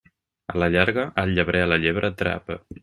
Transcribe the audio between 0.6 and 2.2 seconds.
la llarga, el llebrer a la llebre